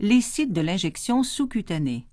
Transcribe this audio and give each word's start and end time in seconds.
Les 0.00 0.20
sites 0.20 0.52
de 0.52 0.60
l'injection 0.60 1.22
sous-cutanée. 1.22 2.08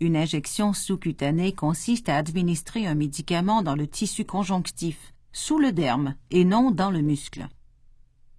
Une 0.00 0.16
injection 0.16 0.72
sous-cutanée 0.72 1.52
consiste 1.52 2.08
à 2.08 2.16
administrer 2.16 2.88
un 2.88 2.96
médicament 2.96 3.62
dans 3.62 3.76
le 3.76 3.86
tissu 3.86 4.24
conjonctif, 4.24 5.14
sous 5.32 5.60
le 5.60 5.70
derme 5.70 6.16
et 6.32 6.44
non 6.44 6.72
dans 6.72 6.90
le 6.90 7.00
muscle. 7.00 7.46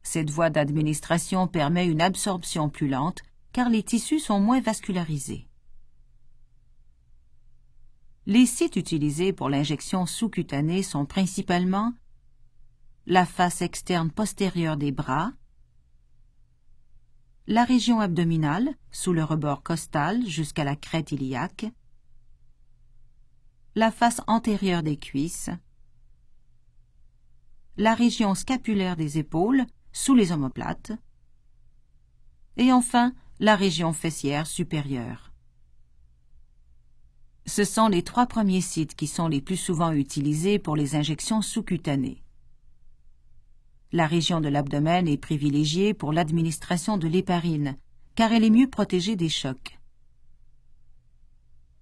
Cette 0.02 0.32
voie 0.32 0.50
d'administration 0.50 1.48
permet 1.48 1.88
une 1.88 2.02
absorption 2.02 2.68
plus 2.68 2.90
lente 2.90 3.22
car 3.54 3.70
les 3.70 3.84
tissus 3.84 4.20
sont 4.20 4.42
moins 4.42 4.60
vascularisés. 4.60 5.48
Les 8.26 8.46
sites 8.46 8.76
utilisés 8.76 9.32
pour 9.32 9.48
l'injection 9.48 10.06
sous-cutanée 10.06 10.84
sont 10.84 11.06
principalement 11.06 11.94
la 13.06 13.26
face 13.26 13.62
externe 13.62 14.12
postérieure 14.12 14.76
des 14.76 14.92
bras, 14.92 15.32
la 17.48 17.66
région 17.66 18.00
abdominale, 18.00 18.74
sous 18.92 19.12
le 19.12 19.24
rebord 19.24 19.64
costal 19.64 20.26
jusqu'à 20.26 20.64
la 20.64 20.76
crête 20.76 21.12
iliaque, 21.12 21.66
la 23.76 23.92
face 23.92 24.22
antérieure 24.28 24.84
des 24.84 24.98
cuisses, 24.98 25.50
la 27.76 27.96
région 27.96 28.36
scapulaire 28.36 28.96
des 28.96 29.18
épaules, 29.18 29.66
sous 29.92 30.16
les 30.16 30.32
omoplates, 30.32 30.92
et 32.56 32.72
enfin 32.72 33.14
la 33.40 33.56
région 33.56 33.94
fessière 33.94 34.48
supérieure. 34.48 35.34
Ce 37.46 37.66
sont 37.66 37.90
les 37.90 38.04
trois 38.04 38.28
premiers 38.28 38.62
sites 38.62 38.96
qui 38.96 39.08
sont 39.08 39.28
les 39.28 39.42
plus 39.42 39.58
souvent 39.58 39.92
utilisés 39.92 40.60
pour 40.60 40.78
les 40.78 40.96
injections 40.96 41.42
sous-cutanées. 41.42 42.24
La 43.96 44.08
région 44.08 44.42
de 44.42 44.50
l'abdomen 44.50 45.08
est 45.08 45.18
privilégiée 45.18 45.94
pour 45.94 46.14
l'administration 46.14 46.98
de 46.98 47.08
l'héparine, 47.08 47.78
car 48.16 48.34
elle 48.34 48.44
est 48.44 48.50
mieux 48.50 48.68
protégée 48.68 49.16
des 49.16 49.30
chocs. 49.30 49.78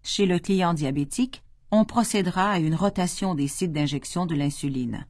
Chez 0.03 0.25
le 0.25 0.37
client 0.37 0.73
diabétique, 0.73 1.41
on 1.71 1.85
procédera 1.85 2.51
à 2.51 2.59
une 2.59 2.75
rotation 2.75 3.33
des 3.33 3.47
sites 3.47 3.71
d'injection 3.71 4.25
de 4.25 4.35
l'insuline. 4.35 5.07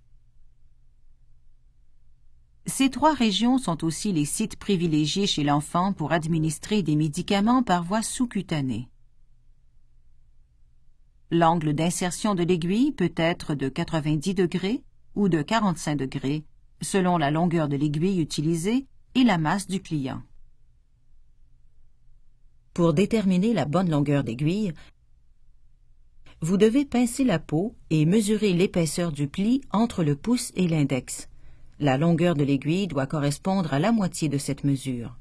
Ces 2.68 2.92
trois 2.92 3.16
régions 3.16 3.58
sont 3.58 3.84
aussi 3.84 4.14
les 4.14 4.26
sites 4.26 4.58
privilégiés 4.58 5.26
chez 5.26 5.44
l'enfant 5.44 5.94
pour 5.94 6.12
administrer 6.12 6.84
des 6.84 6.96
médicaments 6.96 7.64
par 7.64 7.84
voie 7.84 8.04
sous-cutanée. 8.04 8.90
L'angle 11.32 11.74
d'insertion 11.74 12.36
de 12.36 12.44
l'aiguille 12.44 12.92
peut 12.92 13.14
être 13.16 13.56
de 13.56 13.70
90 13.70 14.36
degrés 14.36 14.84
ou 15.16 15.30
de 15.30 15.42
45 15.42 15.96
degrés 15.96 16.46
selon 16.82 17.18
la 17.18 17.32
longueur 17.32 17.68
de 17.68 17.78
l'aiguille 17.78 18.22
utilisée 18.22 18.88
et 19.16 19.24
la 19.24 19.38
masse 19.38 19.68
du 19.68 19.82
client. 19.82 20.22
Pour 22.74 22.94
déterminer 22.94 23.54
la 23.54 23.66
bonne 23.66 23.90
longueur 23.90 24.24
d'aiguille, 24.24 24.74
vous 26.42 26.58
devez 26.58 26.86
pincer 26.86 27.24
la 27.24 27.38
peau 27.38 27.76
et 27.90 28.06
mesurer 28.06 28.54
l'épaisseur 28.54 29.12
du 29.12 29.28
pli 29.28 29.62
entre 29.72 30.04
le 30.04 30.16
pouce 30.16 30.52
et 30.56 30.68
l'index. 30.68 31.28
La 31.80 31.98
longueur 31.98 32.36
de 32.36 32.44
l'aiguille 32.44 32.88
doit 32.88 33.08
correspondre 33.08 33.74
à 33.74 33.80
la 33.80 33.92
moitié 33.92 34.28
de 34.30 34.38
cette 34.38 34.64
mesure. 34.64 35.21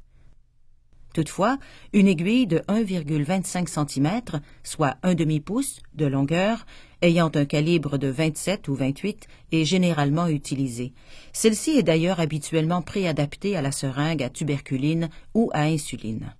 Toutefois, 1.12 1.58
une 1.92 2.06
aiguille 2.06 2.46
de 2.46 2.58
1,25 2.68 3.68
cm, 3.68 4.40
soit 4.62 4.96
un 5.02 5.14
demi-pouce 5.14 5.80
de 5.94 6.06
longueur, 6.06 6.66
ayant 7.02 7.30
un 7.34 7.44
calibre 7.44 7.98
de 7.98 8.08
27 8.08 8.68
ou 8.68 8.74
28, 8.74 9.26
est 9.52 9.64
généralement 9.64 10.28
utilisée. 10.28 10.92
Celle-ci 11.32 11.70
est 11.70 11.82
d'ailleurs 11.82 12.20
habituellement 12.20 12.82
préadaptée 12.82 13.56
à 13.56 13.62
la 13.62 13.72
seringue 13.72 14.22
à 14.22 14.30
tuberculine 14.30 15.08
ou 15.34 15.50
à 15.52 15.62
insuline. 15.62 16.34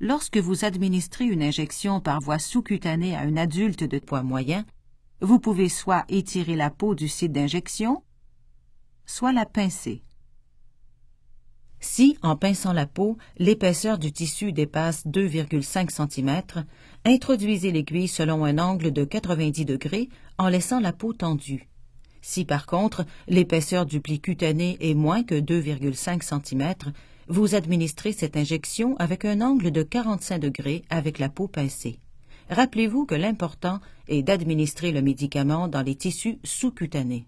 Lorsque 0.00 0.38
vous 0.38 0.64
administrez 0.64 1.24
une 1.24 1.42
injection 1.42 2.00
par 2.00 2.20
voie 2.20 2.38
sous-cutanée 2.38 3.16
à 3.16 3.20
un 3.20 3.36
adulte 3.36 3.82
de 3.82 3.98
poids 3.98 4.22
moyen, 4.22 4.64
vous 5.20 5.40
pouvez 5.40 5.68
soit 5.68 6.04
étirer 6.08 6.54
la 6.54 6.70
peau 6.70 6.94
du 6.94 7.08
site 7.08 7.32
d'injection, 7.32 8.04
soit 9.06 9.32
la 9.32 9.46
pincer. 9.46 10.02
Si, 11.98 12.16
en 12.22 12.36
pinçant 12.36 12.72
la 12.72 12.86
peau, 12.86 13.18
l'épaisseur 13.38 13.98
du 13.98 14.12
tissu 14.12 14.52
dépasse 14.52 15.04
2,5 15.08 15.90
cm, 15.90 16.42
introduisez 17.04 17.72
l'aiguille 17.72 18.06
selon 18.06 18.44
un 18.44 18.58
angle 18.58 18.92
de 18.92 19.02
90 19.02 19.64
degrés 19.64 20.08
en 20.38 20.46
laissant 20.46 20.78
la 20.78 20.92
peau 20.92 21.12
tendue. 21.12 21.68
Si 22.22 22.44
par 22.44 22.66
contre 22.66 23.04
l'épaisseur 23.26 23.84
du 23.84 24.00
pli 24.00 24.20
cutané 24.20 24.76
est 24.80 24.94
moins 24.94 25.24
que 25.24 25.34
2,5 25.34 26.22
cm, 26.22 26.72
vous 27.26 27.56
administrez 27.56 28.12
cette 28.12 28.36
injection 28.36 28.96
avec 28.98 29.24
un 29.24 29.40
angle 29.40 29.72
de 29.72 29.82
45 29.82 30.38
degrés 30.38 30.84
avec 30.90 31.18
la 31.18 31.28
peau 31.28 31.48
pincée. 31.48 31.98
Rappelez-vous 32.48 33.06
que 33.06 33.16
l'important 33.16 33.80
est 34.06 34.22
d'administrer 34.22 34.92
le 34.92 35.02
médicament 35.02 35.66
dans 35.66 35.82
les 35.82 35.96
tissus 35.96 36.38
sous-cutanés. 36.44 37.26